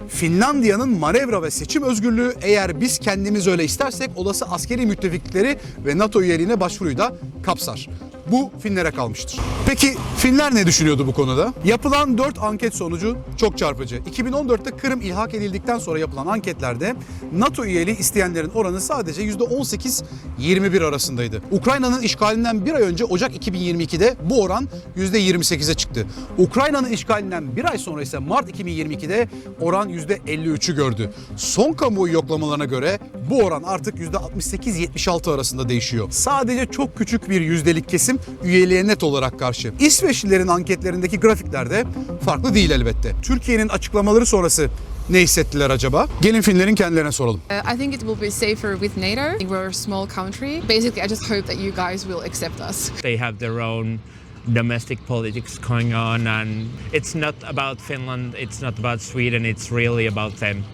Finlandiya'nın 0.09 0.99
manevra 0.99 1.43
ve 1.43 1.51
seçim 1.51 1.83
özgürlüğü 1.83 2.35
eğer 2.43 2.81
biz 2.81 2.99
kendimiz 2.99 3.47
öyle 3.47 3.65
istersek 3.65 4.11
olası 4.17 4.45
askeri 4.45 4.87
müttefikleri 4.87 5.59
ve 5.87 5.99
NATO 5.99 6.23
üyeliğine 6.23 6.61
başvuruyu 6.61 6.99
da 6.99 7.13
kapsar. 7.43 7.89
Bu 8.27 8.51
Finlere 8.63 8.91
kalmıştır. 8.91 9.41
Peki 9.67 9.95
Finler 10.17 10.55
ne 10.55 10.67
düşünüyordu 10.67 11.07
bu 11.07 11.13
konuda? 11.13 11.55
Yapılan 11.65 12.19
4 12.19 12.39
anket 12.43 12.75
sonucu 12.75 13.17
çok 13.37 13.59
çarpıcı. 13.59 13.97
2014'te 13.97 14.71
Kırım 14.77 15.01
ilhak 15.01 15.35
edildikten 15.35 15.79
sonra 15.79 15.99
yapılan 15.99 16.27
anketlerde 16.27 16.97
NATO 17.33 17.65
üyeliği 17.65 17.99
isteyenlerin 17.99 18.49
oranı 18.49 18.81
sadece 18.81 19.23
%18-21 19.23 20.85
arasındaydı. 20.85 21.43
Ukrayna'nın 21.51 22.03
işgalinden 22.03 22.67
bir 22.67 22.75
ay 22.75 22.83
önce 22.83 23.05
Ocak 23.05 23.47
2022'de 23.47 24.17
bu 24.31 24.43
oran 24.43 24.69
%28'e 24.97 25.75
çıktı. 25.75 26.07
Ukrayna'nın 26.39 26.91
işgalinden 26.91 27.57
bir 27.57 27.65
ay 27.65 27.79
sonra 27.79 28.03
ise 28.03 28.19
Mart 28.19 28.51
2022'de 28.61 29.29
oran 29.61 29.89
%53'ü 29.91 30.77
gördü. 30.77 31.11
Son 31.37 31.73
kamuoyu 31.73 32.13
yoklamalarına 32.13 32.65
göre 32.65 32.99
bu 33.31 33.39
oran 33.43 33.63
artık 33.63 33.95
%68-76 33.99 35.35
arasında 35.35 35.69
değişiyor. 35.69 36.07
Sadece 36.11 36.67
çok 36.67 36.99
küçük 36.99 37.31
bir 37.31 37.41
yüzdelik 37.41 37.89
kesim 37.89 38.19
üyeliğe 38.45 38.87
net 38.87 39.03
olarak 39.03 39.39
karşı. 39.39 39.73
İsveçlilerin 39.81 40.49
anketlerindeki 40.49 41.21
grafikler 41.21 41.71
de 41.71 41.85
farklı 42.25 42.55
değil 42.55 42.71
elbette. 42.71 43.15
Türkiye'nin 43.23 43.69
açıklamaları 43.69 44.27
sonrası 44.27 44.71
ne 45.11 45.21
hissettiler 45.21 45.71
acaba? 45.71 46.09
Gelin 46.23 46.41
Finlerin 46.43 46.75
kendilerine 46.75 47.13
soralım. 47.13 47.41
Uh, 47.51 47.75
I 47.75 47.77
think 47.79 47.95
it 47.95 48.01
will 48.01 48.21
be 48.21 48.31
safer 48.31 48.73
with 48.73 48.97
NATO. 48.97 49.39
We're 49.39 49.67
a 49.67 49.73
small 49.73 50.09
country. 50.09 50.63
Basically, 50.69 51.05
I 51.05 51.09
just 51.09 51.31
hope 51.31 51.43
that 51.43 51.57
you 51.57 51.75
guys 51.75 52.03
will 52.03 52.21
accept 52.27 52.61
us. 52.71 52.91
they 53.03 53.17
have 53.19 53.39
their 53.39 53.61
own 53.61 53.99
domestic 54.55 54.99
politics 55.09 55.59
going 55.69 55.95
on 55.95 56.27
and 56.27 56.69
it's 56.93 57.15
not 57.15 57.35
about 57.43 57.81
Finland, 57.81 58.35
it's 58.39 58.63
not 58.63 58.79
about 58.79 59.01
Sweden, 59.01 59.45
it's 59.45 59.71
really 59.73 60.07
about 60.07 60.37
them. 60.41 60.65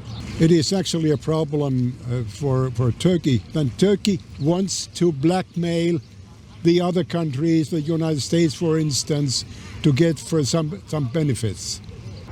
It 0.41 0.51
is 0.51 0.73
actually 0.73 1.13
a 1.13 1.17
problem 1.17 1.95
uh, 2.11 2.23
for, 2.29 2.71
for 2.71 2.93
Turkey. 2.93 3.41
And 3.55 3.71
Turkey 3.79 4.21
wants 4.41 4.87
to 4.95 5.13
blackmail 5.13 5.99
the 6.67 6.81
other 6.81 7.05
countries, 7.05 7.71
the 7.71 7.81
United 7.81 8.21
States, 8.21 8.53
for 8.53 8.79
instance, 8.79 9.45
to 9.83 9.93
get 9.93 10.19
for 10.19 10.45
some, 10.45 10.83
some 10.89 11.07
benefits. 11.09 11.81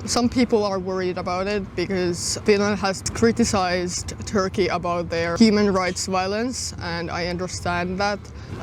Some 0.06 0.28
people 0.28 0.64
are 0.64 0.78
worried 0.78 1.16
about 1.16 1.46
it 1.46 1.62
because 1.76 2.36
Finland 2.44 2.78
has 2.80 3.00
criticized 3.14 4.12
Turkey 4.26 4.66
about 4.66 5.08
their 5.08 5.36
human 5.36 5.72
rights 5.72 6.06
violence, 6.06 6.74
and 6.82 7.10
I 7.10 7.28
understand 7.28 7.98
that. 8.00 8.18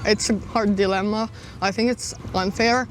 It's 0.05 0.29
a 0.29 0.37
hard 0.53 0.75
dilemma. 0.75 1.29
I 1.61 1.71
think 1.71 1.89
it's 1.89 2.13
unfair 2.35 2.87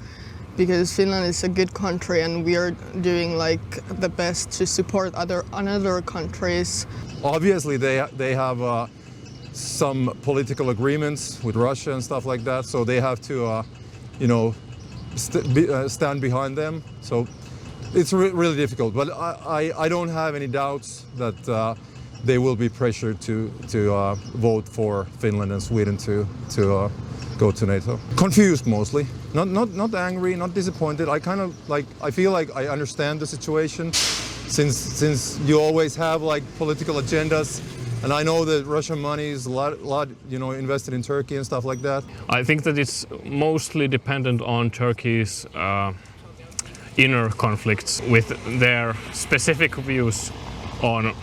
because 0.56 0.92
Finland 0.92 1.26
is 1.26 1.44
a 1.44 1.48
good 1.48 1.72
country 1.74 2.22
and 2.22 2.44
we 2.44 2.56
are 2.56 2.72
doing 3.02 3.36
like 3.36 3.68
the 4.00 4.08
best 4.08 4.50
to 4.58 4.66
support 4.66 5.14
other 5.14 5.44
other 5.52 6.02
countries. 6.02 6.86
obviously 7.22 7.76
they 7.76 8.04
they 8.16 8.34
have 8.34 8.60
uh, 8.60 8.86
some 9.52 10.16
political 10.22 10.70
agreements 10.70 11.42
with 11.42 11.56
Russia 11.56 11.92
and 11.92 12.02
stuff 12.02 12.24
like 12.24 12.44
that, 12.44 12.64
so 12.64 12.84
they 12.84 13.00
have 13.00 13.20
to, 13.22 13.46
uh, 13.46 13.62
you 14.18 14.26
know, 14.26 14.54
st- 15.16 15.52
be, 15.54 15.68
uh, 15.68 15.88
stand 15.88 16.20
behind 16.20 16.56
them. 16.56 16.82
So 17.00 17.26
it's 17.94 18.12
re- 18.12 18.30
really 18.30 18.56
difficult, 18.56 18.94
but 18.94 19.10
I, 19.10 19.72
I, 19.74 19.84
I 19.84 19.88
don't 19.88 20.08
have 20.08 20.34
any 20.34 20.46
doubts 20.46 21.04
that 21.16 21.48
uh, 21.48 21.74
they 22.24 22.38
will 22.38 22.56
be 22.56 22.68
pressured 22.68 23.20
to 23.22 23.50
to 23.68 23.94
uh, 23.94 24.14
vote 24.34 24.68
for 24.68 25.06
Finland 25.18 25.52
and 25.52 25.62
Sweden 25.62 25.96
to 25.96 26.26
to 26.50 26.76
uh, 26.76 26.90
go 27.38 27.50
to 27.50 27.66
NATO. 27.66 27.98
Confused 28.16 28.66
mostly, 28.66 29.06
not 29.34 29.48
not 29.48 29.70
not 29.70 29.94
angry, 29.94 30.36
not 30.36 30.54
disappointed. 30.54 31.08
I 31.08 31.18
kind 31.18 31.40
of 31.40 31.54
like 31.68 31.86
I 32.02 32.10
feel 32.10 32.30
like 32.32 32.54
I 32.54 32.68
understand 32.68 33.20
the 33.20 33.26
situation 33.26 33.92
since 33.92 34.76
since 34.76 35.38
you 35.46 35.58
always 35.60 35.96
have 35.96 36.22
like 36.22 36.44
political 36.58 36.96
agendas 36.96 37.60
and 38.02 38.12
I 38.12 38.22
know 38.22 38.44
that 38.44 38.66
Russian 38.66 39.00
money 39.00 39.26
is 39.26 39.46
a 39.46 39.50
lot, 39.50 39.80
lot 39.82 40.08
you 40.28 40.38
know 40.38 40.52
invested 40.52 40.94
in 40.94 41.02
Turkey 41.02 41.36
and 41.36 41.44
stuff 41.44 41.64
like 41.64 41.82
that. 41.82 42.04
I 42.28 42.44
think 42.44 42.62
that 42.62 42.78
it's 42.78 43.06
mostly 43.24 43.88
dependent 43.88 44.40
on 44.42 44.70
Turkey's 44.70 45.46
uh, 45.54 45.92
inner 46.96 47.28
conflicts 47.30 48.00
with 48.08 48.28
their 48.58 48.94
specific 49.12 49.74
views 49.76 50.32
on 50.82 51.14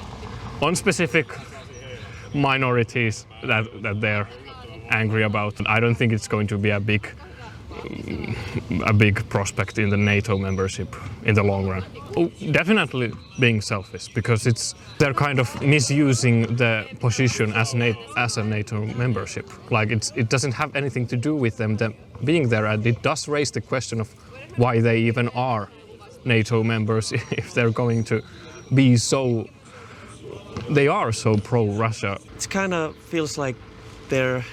on 0.62 0.76
specific 0.76 1.28
minorities 2.34 3.26
that, 3.44 3.66
that 3.82 4.02
they're 4.02 4.28
angry 4.90 5.24
about. 5.24 5.54
I 5.68 5.80
don't 5.80 5.96
think 5.96 6.14
it's 6.14 6.28
going 6.28 6.48
to 6.48 6.58
be 6.58 6.70
a 6.70 6.80
big 6.80 7.10
a 8.86 8.94
big 8.94 9.28
prospect 9.30 9.78
in 9.78 9.90
the 9.90 9.98
NATO 9.98 10.38
membership 10.38 10.96
in 11.24 11.36
the 11.36 11.44
long 11.44 11.68
run. 11.68 11.84
Oh, 12.16 12.30
definitely 12.52 13.12
being 13.40 13.62
selfish 13.62 14.08
because 14.14 14.48
it's 14.48 14.76
they're 14.98 15.14
kind 15.14 15.40
of 15.40 15.62
misusing 15.62 16.56
the 16.56 16.86
position 17.00 17.54
as 17.54 17.74
NATO, 17.74 18.00
as 18.16 18.38
a 18.38 18.44
NATO 18.44 18.86
membership. 18.96 19.50
Like 19.72 19.92
it's 19.92 20.12
it 20.16 20.30
doesn't 20.30 20.54
have 20.54 20.76
anything 20.76 21.08
to 21.08 21.18
do 21.18 21.36
with 21.36 21.58
them, 21.58 21.78
them 21.78 21.94
being 22.24 22.50
there, 22.50 22.66
and 22.66 22.86
it 22.86 23.02
does 23.02 23.28
raise 23.28 23.52
the 23.52 23.62
question 23.62 24.02
of 24.02 24.10
why 24.58 24.82
they 24.82 25.00
even 25.00 25.30
are 25.30 25.70
NATO 26.26 26.64
members 26.64 27.12
if 27.32 27.54
they're 27.54 27.72
going 27.72 28.04
to 28.06 28.22
be 28.74 28.98
so 28.98 29.48
they 30.70 30.88
are 30.88 31.12
so 31.12 31.38
pro 31.38 31.68
Russia. 31.68 32.20
it 32.36 32.50
kind 32.50 32.74
of 32.74 32.96
feels 32.96 33.38
like 33.38 33.56
they're 34.10 34.38
uh, 34.38 34.44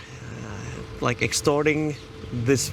like 1.00 1.22
extorting 1.22 1.96
this 2.44 2.72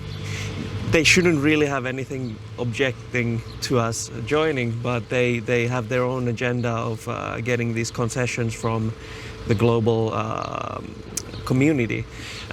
they 0.91 1.03
shouldn't 1.03 1.43
really 1.43 1.67
have 1.67 1.89
anything 1.89 2.36
objecting 2.57 3.39
to 3.62 3.75
us 3.89 4.12
joining 4.27 4.74
but 4.83 5.10
they 5.10 5.41
they 5.45 5.67
have 5.67 5.88
their 5.88 6.01
own 6.03 6.27
agenda 6.27 6.69
of 6.91 7.07
uh, 7.07 7.13
getting 7.45 7.75
these 7.75 7.93
concessions 7.93 8.55
from 8.55 8.91
the 9.48 9.53
global 9.53 10.13
um 10.13 10.83
community 11.45 12.03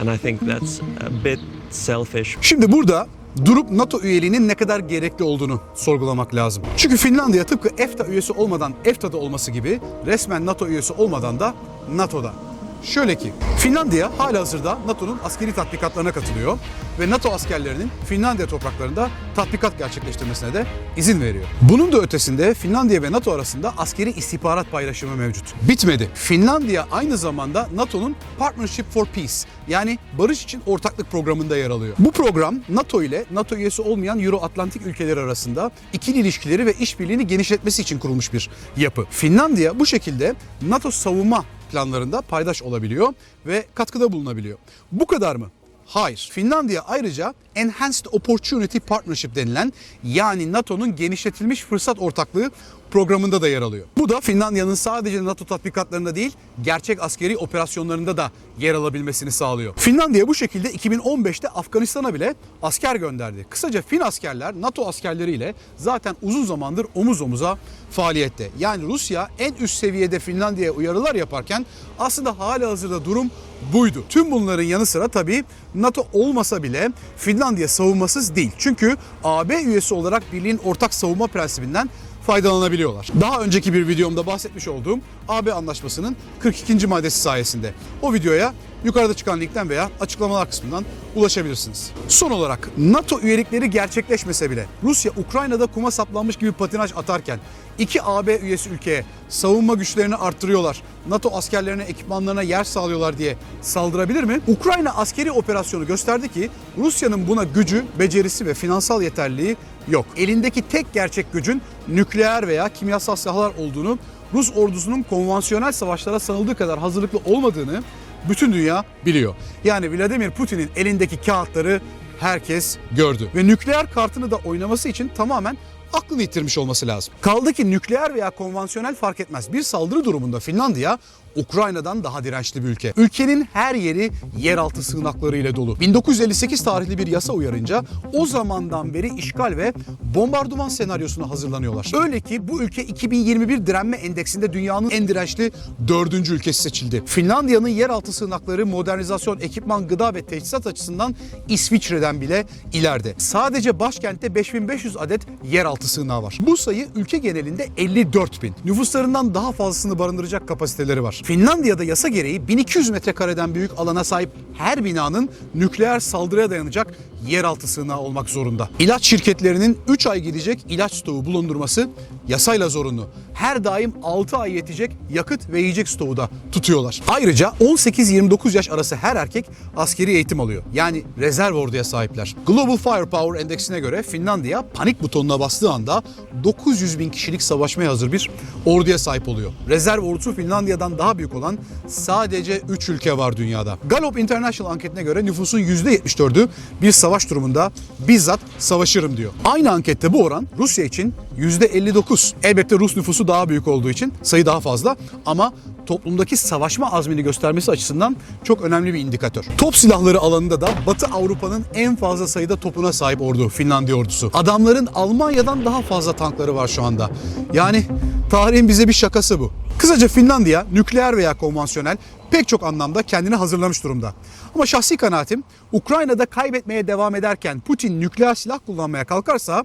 and 0.00 0.10
i 0.10 0.16
think 0.18 0.40
that's 0.40 0.80
a 1.00 1.10
bit 1.24 1.40
selfish 1.70 2.38
Şimdi 2.40 2.72
burada 2.72 3.06
durup 3.44 3.70
NATO 3.70 4.00
üyeliğinin 4.00 4.48
ne 4.48 4.54
kadar 4.54 4.80
gerekli 4.80 5.24
olduğunu 5.24 5.60
sorgulamak 5.74 6.34
lazım. 6.34 6.62
Çünkü 6.76 6.96
Finlandiya 6.96 7.44
tıpkı 7.46 7.68
EFTA 7.78 8.06
üyesi 8.06 8.32
olmadan 8.32 8.74
EFTA'da 8.84 9.16
olması 9.16 9.50
gibi 9.50 9.80
resmen 10.06 10.46
NATO 10.46 10.66
üyesi 10.68 10.92
olmadan 10.92 11.40
da 11.40 11.54
NATO'da. 11.94 12.47
Şöyle 12.82 13.18
ki 13.18 13.32
Finlandiya 13.58 14.18
halihazırda 14.18 14.78
NATO'nun 14.86 15.18
askeri 15.24 15.54
tatbikatlarına 15.54 16.12
katılıyor 16.12 16.58
ve 17.00 17.10
NATO 17.10 17.30
askerlerinin 17.30 17.90
Finlandiya 18.06 18.48
topraklarında 18.48 19.10
tatbikat 19.36 19.78
gerçekleştirmesine 19.78 20.54
de 20.54 20.66
izin 20.96 21.20
veriyor. 21.20 21.44
Bunun 21.62 21.92
da 21.92 21.98
ötesinde 21.98 22.54
Finlandiya 22.54 23.02
ve 23.02 23.12
NATO 23.12 23.32
arasında 23.32 23.74
askeri 23.78 24.10
istihbarat 24.10 24.70
paylaşımı 24.70 25.16
mevcut. 25.16 25.44
Bitmedi. 25.68 26.10
Finlandiya 26.14 26.86
aynı 26.92 27.16
zamanda 27.16 27.68
NATO'nun 27.74 28.16
Partnership 28.38 28.90
for 28.90 29.06
Peace 29.06 29.34
yani 29.68 29.98
barış 30.18 30.44
için 30.44 30.62
ortaklık 30.66 31.10
programında 31.10 31.56
yer 31.56 31.70
alıyor. 31.70 31.96
Bu 31.98 32.12
program 32.12 32.54
NATO 32.68 33.02
ile 33.02 33.24
NATO 33.30 33.56
üyesi 33.56 33.82
olmayan 33.82 34.20
Euro-Atlantik 34.20 34.86
ülkeleri 34.86 35.20
arasında 35.20 35.70
ikili 35.92 36.18
ilişkileri 36.18 36.66
ve 36.66 36.72
işbirliğini 36.72 37.26
genişletmesi 37.26 37.82
için 37.82 37.98
kurulmuş 37.98 38.32
bir 38.32 38.50
yapı. 38.76 39.04
Finlandiya 39.10 39.78
bu 39.78 39.86
şekilde 39.86 40.34
NATO 40.62 40.90
savunma 40.90 41.44
planlarında 41.70 42.20
paydaş 42.20 42.62
olabiliyor 42.62 43.14
ve 43.46 43.66
katkıda 43.74 44.12
bulunabiliyor. 44.12 44.58
Bu 44.92 45.06
kadar 45.06 45.36
mı? 45.36 45.50
Hayır. 45.86 46.28
Finlandiya 46.32 46.82
ayrıca 46.82 47.34
Enhanced 47.54 48.06
Opportunity 48.12 48.78
Partnership 48.78 49.34
denilen 49.34 49.72
yani 50.04 50.52
NATO'nun 50.52 50.96
genişletilmiş 50.96 51.64
fırsat 51.64 51.98
ortaklığı 51.98 52.50
programında 52.90 53.42
da 53.42 53.48
yer 53.48 53.62
alıyor. 53.62 53.86
Bu 53.98 54.08
da 54.08 54.20
Finlandiya'nın 54.20 54.74
sadece 54.74 55.24
NATO 55.24 55.44
tatbikatlarında 55.44 56.14
değil, 56.16 56.32
gerçek 56.62 57.02
askeri 57.02 57.36
operasyonlarında 57.36 58.16
da 58.16 58.30
yer 58.58 58.74
alabilmesini 58.74 59.32
sağlıyor. 59.32 59.74
Finlandiya 59.76 60.28
bu 60.28 60.34
şekilde 60.34 60.70
2015'te 60.72 61.48
Afganistan'a 61.48 62.14
bile 62.14 62.34
asker 62.62 62.96
gönderdi. 62.96 63.46
Kısaca 63.50 63.82
Fin 63.82 64.00
askerler 64.00 64.54
NATO 64.60 64.88
askerleriyle 64.88 65.54
zaten 65.76 66.16
uzun 66.22 66.44
zamandır 66.44 66.86
omuz 66.94 67.20
omuza 67.20 67.58
faaliyette. 67.90 68.50
Yani 68.58 68.82
Rusya 68.82 69.28
en 69.38 69.54
üst 69.54 69.78
seviyede 69.78 70.18
Finlandiya'ya 70.18 70.72
uyarılar 70.72 71.14
yaparken 71.14 71.66
aslında 71.98 72.38
hala 72.38 72.70
hazırda 72.70 73.04
durum 73.04 73.30
buydu. 73.72 74.04
Tüm 74.08 74.30
bunların 74.30 74.62
yanı 74.62 74.86
sıra 74.86 75.08
tabii 75.08 75.44
NATO 75.74 76.06
olmasa 76.12 76.62
bile 76.62 76.88
Finlandiya 77.16 77.68
savunmasız 77.68 78.34
değil. 78.34 78.50
Çünkü 78.58 78.96
AB 79.24 79.62
üyesi 79.62 79.94
olarak 79.94 80.32
birliğin 80.32 80.60
ortak 80.64 80.94
savunma 80.94 81.26
prensibinden 81.26 81.90
faydalanabiliyorlar. 82.28 83.08
Daha 83.20 83.40
önceki 83.40 83.72
bir 83.72 83.88
videomda 83.88 84.26
bahsetmiş 84.26 84.68
olduğum 84.68 84.98
AB 85.28 85.52
anlaşmasının 85.52 86.16
42. 86.40 86.86
maddesi 86.86 87.20
sayesinde. 87.20 87.74
O 88.02 88.14
videoya 88.14 88.54
yukarıda 88.84 89.14
çıkan 89.14 89.40
linkten 89.40 89.68
veya 89.68 89.90
açıklamalar 90.00 90.50
kısmından 90.50 90.84
ulaşabilirsiniz. 91.16 91.90
Son 92.08 92.30
olarak 92.30 92.70
NATO 92.78 93.20
üyelikleri 93.20 93.70
gerçekleşmese 93.70 94.50
bile 94.50 94.66
Rusya 94.82 95.12
Ukrayna'da 95.16 95.66
kuma 95.66 95.90
saplanmış 95.90 96.36
gibi 96.36 96.52
patinaj 96.52 96.92
atarken 96.96 97.38
iki 97.78 98.02
AB 98.02 98.38
üyesi 98.38 98.70
ülkeye 98.70 99.04
savunma 99.28 99.74
güçlerini 99.74 100.16
arttırıyorlar, 100.16 100.82
NATO 101.08 101.30
askerlerine 101.36 101.82
ekipmanlarına 101.82 102.42
yer 102.42 102.64
sağlıyorlar 102.64 103.18
diye 103.18 103.36
saldırabilir 103.62 104.24
mi? 104.24 104.40
Ukrayna 104.48 104.90
askeri 104.90 105.32
operasyonu 105.32 105.86
gösterdi 105.86 106.28
ki 106.28 106.50
Rusya'nın 106.78 107.28
buna 107.28 107.44
gücü, 107.44 107.84
becerisi 107.98 108.46
ve 108.46 108.54
finansal 108.54 109.02
yeterliliği 109.02 109.56
yok. 109.88 110.06
Elindeki 110.16 110.62
tek 110.62 110.92
gerçek 110.92 111.32
gücün 111.32 111.62
nükleer 111.88 112.48
veya 112.48 112.68
kimyasal 112.68 113.16
silahlar 113.16 113.52
olduğunu, 113.58 113.98
Rus 114.34 114.52
ordusunun 114.56 115.02
konvansiyonel 115.02 115.72
savaşlara 115.72 116.20
sanıldığı 116.20 116.54
kadar 116.54 116.78
hazırlıklı 116.78 117.20
olmadığını 117.24 117.82
bütün 118.28 118.52
dünya 118.52 118.84
biliyor. 119.06 119.34
Yani 119.64 119.98
Vladimir 119.98 120.30
Putin'in 120.30 120.70
elindeki 120.76 121.16
kağıtları 121.16 121.80
herkes 122.20 122.78
gördü. 122.96 123.30
Ve 123.34 123.46
nükleer 123.46 123.92
kartını 123.92 124.30
da 124.30 124.36
oynaması 124.36 124.88
için 124.88 125.10
tamamen 125.16 125.58
aklını 125.92 126.22
yitirmiş 126.22 126.58
olması 126.58 126.86
lazım. 126.86 127.14
Kaldı 127.20 127.52
ki 127.52 127.70
nükleer 127.70 128.14
veya 128.14 128.30
konvansiyonel 128.30 128.94
fark 128.94 129.20
etmez. 129.20 129.52
Bir 129.52 129.62
saldırı 129.62 130.04
durumunda 130.04 130.40
Finlandiya 130.40 130.98
Ukrayna'dan 131.38 132.04
daha 132.04 132.24
dirençli 132.24 132.64
bir 132.64 132.68
ülke. 132.68 132.92
Ülkenin 132.96 133.48
her 133.52 133.74
yeri 133.74 134.10
yeraltı 134.38 134.82
sığınakları 134.82 135.36
ile 135.36 135.56
dolu. 135.56 135.80
1958 135.80 136.64
tarihli 136.64 136.98
bir 136.98 137.06
yasa 137.06 137.32
uyarınca 137.32 137.84
o 138.12 138.26
zamandan 138.26 138.94
beri 138.94 139.14
işgal 139.14 139.56
ve 139.56 139.72
bombardıman 140.14 140.68
senaryosuna 140.68 141.30
hazırlanıyorlar. 141.30 141.90
Öyle 142.02 142.20
ki 142.20 142.48
bu 142.48 142.62
ülke 142.62 142.84
2021 142.84 143.66
direnme 143.66 143.96
endeksinde 143.96 144.52
dünyanın 144.52 144.90
en 144.90 145.08
dirençli 145.08 145.52
dördüncü 145.88 146.34
ülkesi 146.34 146.62
seçildi. 146.62 147.02
Finlandiya'nın 147.06 147.68
yeraltı 147.68 148.12
sığınakları 148.12 148.66
modernizasyon, 148.66 149.40
ekipman, 149.40 149.88
gıda 149.88 150.14
ve 150.14 150.22
teçhizat 150.22 150.66
açısından 150.66 151.14
İsviçre'den 151.48 152.20
bile 152.20 152.44
ileride. 152.72 153.14
Sadece 153.18 153.80
başkentte 153.80 154.34
5500 154.34 154.96
adet 154.96 155.20
yeraltı 155.50 155.88
sığınağı 155.88 156.22
var. 156.22 156.38
Bu 156.40 156.56
sayı 156.56 156.88
ülke 156.94 157.18
genelinde 157.18 157.68
54 157.76 158.42
bin. 158.42 158.54
Nüfuslarından 158.64 159.34
daha 159.34 159.52
fazlasını 159.52 159.98
barındıracak 159.98 160.48
kapasiteleri 160.48 161.02
var. 161.02 161.22
Finlandiya'da 161.28 161.84
yasa 161.84 162.08
gereği 162.08 162.48
1200 162.48 162.90
metrekareden 162.90 163.54
büyük 163.54 163.70
alana 163.78 164.04
sahip 164.04 164.30
her 164.58 164.84
binanın 164.84 165.30
nükleer 165.54 166.00
saldırıya 166.00 166.50
dayanacak 166.50 166.94
yeraltı 167.26 167.68
sığınağı 167.68 167.98
olmak 167.98 168.30
zorunda. 168.30 168.70
İlaç 168.78 169.04
şirketlerinin 169.04 169.78
3 169.88 170.06
ay 170.06 170.20
gidecek 170.20 170.64
ilaç 170.68 170.94
stoğu 170.94 171.24
bulundurması 171.24 171.88
yasayla 172.28 172.68
zorunlu. 172.68 173.08
Her 173.34 173.64
daim 173.64 173.92
6 174.02 174.36
ay 174.36 174.52
yetecek 174.52 174.90
yakıt 175.10 175.50
ve 175.50 175.60
yiyecek 175.60 175.88
stoğu 175.88 176.16
da 176.16 176.28
tutuyorlar. 176.52 177.00
Ayrıca 177.08 177.52
18-29 177.60 178.56
yaş 178.56 178.70
arası 178.70 178.96
her 178.96 179.16
erkek 179.16 179.46
askeri 179.76 180.10
eğitim 180.10 180.40
alıyor. 180.40 180.62
Yani 180.74 181.04
rezerv 181.18 181.54
orduya 181.54 181.84
sahipler. 181.84 182.36
Global 182.46 182.76
Firepower 182.76 183.40
endeksine 183.40 183.80
göre 183.80 184.02
Finlandiya 184.02 184.62
panik 184.74 185.02
butonuna 185.02 185.40
bastığı 185.40 185.70
anda 185.70 186.02
900 186.44 186.98
bin 186.98 187.10
kişilik 187.10 187.42
savaşmaya 187.42 187.90
hazır 187.90 188.12
bir 188.12 188.30
orduya 188.66 188.98
sahip 188.98 189.28
oluyor. 189.28 189.52
Rezerv 189.68 190.02
ordusu 190.02 190.34
Finlandiya'dan 190.34 190.98
daha 191.08 191.18
büyük 191.18 191.34
olan 191.34 191.58
sadece 191.86 192.60
3 192.68 192.88
ülke 192.88 193.18
var 193.18 193.36
dünyada. 193.36 193.78
Gallup 193.88 194.18
International 194.18 194.70
anketine 194.70 195.02
göre 195.02 195.24
nüfusun 195.24 195.58
%74'ü 195.58 196.48
bir 196.82 196.92
savaş 196.92 197.30
durumunda 197.30 197.72
bizzat 198.08 198.40
savaşırım 198.58 199.16
diyor. 199.16 199.32
Aynı 199.44 199.70
ankette 199.70 200.12
bu 200.12 200.24
oran 200.24 200.46
Rusya 200.58 200.84
için 200.84 201.14
%59. 201.38 202.32
Elbette 202.42 202.76
Rus 202.78 202.96
nüfusu 202.96 203.28
daha 203.28 203.48
büyük 203.48 203.68
olduğu 203.68 203.90
için 203.90 204.12
sayı 204.22 204.46
daha 204.46 204.60
fazla 204.60 204.96
ama 205.26 205.52
toplumdaki 205.88 206.36
savaşma 206.36 206.92
azmini 206.92 207.22
göstermesi 207.22 207.70
açısından 207.70 208.16
çok 208.44 208.62
önemli 208.62 208.94
bir 208.94 208.98
indikatör. 208.98 209.44
Top 209.58 209.76
silahları 209.76 210.18
alanında 210.18 210.60
da 210.60 210.68
Batı 210.86 211.06
Avrupa'nın 211.06 211.64
en 211.74 211.96
fazla 211.96 212.26
sayıda 212.26 212.56
topuna 212.56 212.92
sahip 212.92 213.20
ordu 213.20 213.48
Finlandiya 213.48 213.96
ordusu. 213.96 214.30
Adamların 214.34 214.88
Almanya'dan 214.94 215.64
daha 215.64 215.82
fazla 215.82 216.12
tankları 216.12 216.54
var 216.54 216.68
şu 216.68 216.82
anda. 216.82 217.10
Yani 217.52 217.84
tarihin 218.30 218.68
bize 218.68 218.88
bir 218.88 218.92
şakası 218.92 219.40
bu. 219.40 219.52
Kısaca 219.78 220.08
Finlandiya 220.08 220.66
nükleer 220.72 221.16
veya 221.16 221.38
konvansiyonel 221.38 221.96
pek 222.30 222.48
çok 222.48 222.62
anlamda 222.62 223.02
kendini 223.02 223.34
hazırlamış 223.34 223.84
durumda. 223.84 224.14
Ama 224.54 224.66
şahsi 224.66 224.96
kanaatim 224.96 225.42
Ukrayna'da 225.72 226.26
kaybetmeye 226.26 226.86
devam 226.86 227.14
ederken 227.14 227.60
Putin 227.60 228.00
nükleer 228.00 228.34
silah 228.34 228.58
kullanmaya 228.66 229.04
kalkarsa 229.04 229.64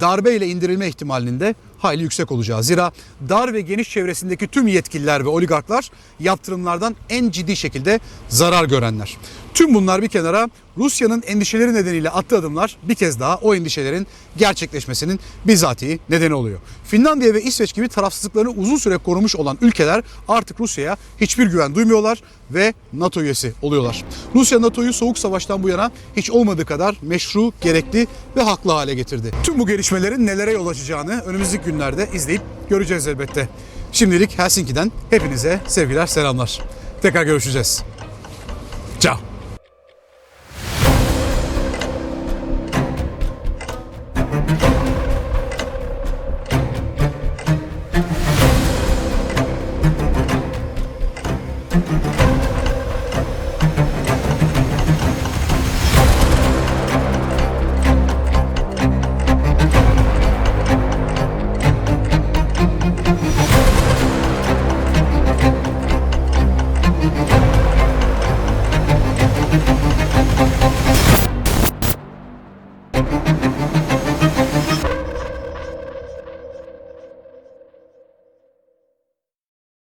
darbeyle 0.00 0.46
indirilme 0.46 0.88
ihtimalinin 0.88 1.40
de 1.40 1.54
hayli 1.78 2.02
yüksek 2.02 2.32
olacağı. 2.32 2.62
Zira 2.62 2.92
dar 3.28 3.54
ve 3.54 3.60
geniş 3.60 3.90
çevresindeki 3.90 4.46
tüm 4.46 4.66
yetkililer 4.66 5.24
ve 5.24 5.28
oligarklar 5.28 5.90
yaptırımlardan 6.20 6.96
en 7.10 7.30
ciddi 7.30 7.56
şekilde 7.56 8.00
zarar 8.28 8.64
görenler. 8.64 9.16
Tüm 9.58 9.74
bunlar 9.74 10.02
bir 10.02 10.08
kenara 10.08 10.48
Rusya'nın 10.76 11.22
endişeleri 11.26 11.74
nedeniyle 11.74 12.10
attığı 12.10 12.38
adımlar 12.38 12.76
bir 12.82 12.94
kez 12.94 13.20
daha 13.20 13.36
o 13.36 13.54
endişelerin 13.54 14.06
gerçekleşmesinin 14.36 15.20
bizatihi 15.46 16.00
nedeni 16.10 16.34
oluyor. 16.34 16.58
Finlandiya 16.84 17.34
ve 17.34 17.42
İsveç 17.42 17.74
gibi 17.74 17.88
tarafsızlıklarını 17.88 18.50
uzun 18.50 18.76
süre 18.76 18.96
korumuş 18.96 19.36
olan 19.36 19.58
ülkeler 19.60 20.04
artık 20.28 20.60
Rusya'ya 20.60 20.96
hiçbir 21.20 21.46
güven 21.46 21.74
duymuyorlar 21.74 22.22
ve 22.50 22.74
NATO 22.92 23.20
üyesi 23.20 23.52
oluyorlar. 23.62 24.04
Rusya 24.34 24.62
NATO'yu 24.62 24.92
soğuk 24.92 25.18
savaştan 25.18 25.62
bu 25.62 25.68
yana 25.68 25.90
hiç 26.16 26.30
olmadığı 26.30 26.64
kadar 26.64 26.96
meşru, 27.02 27.52
gerekli 27.60 28.06
ve 28.36 28.42
haklı 28.42 28.72
hale 28.72 28.94
getirdi. 28.94 29.30
Tüm 29.42 29.58
bu 29.58 29.66
gelişmelerin 29.66 30.26
nelere 30.26 30.52
yol 30.52 30.66
açacağını 30.66 31.20
önümüzdeki 31.20 31.64
günlerde 31.64 32.08
izleyip 32.14 32.42
göreceğiz 32.70 33.08
elbette. 33.08 33.48
Şimdilik 33.92 34.38
Helsinki'den 34.38 34.92
hepinize 35.10 35.60
sevgiler, 35.66 36.06
selamlar. 36.06 36.60
Tekrar 37.02 37.22
görüşeceğiz. 37.22 37.82
Ciao. 39.00 39.37